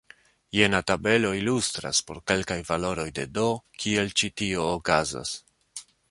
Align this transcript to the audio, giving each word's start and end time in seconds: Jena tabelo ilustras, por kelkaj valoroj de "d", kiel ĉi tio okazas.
Jena 0.59 0.79
tabelo 0.91 1.33
ilustras, 1.39 1.99
por 2.07 2.17
kelkaj 2.31 2.57
valoroj 2.69 3.05
de 3.19 3.25
"d", 3.35 3.43
kiel 3.83 4.09
ĉi 4.23 4.31
tio 4.43 4.63
okazas. 4.79 5.35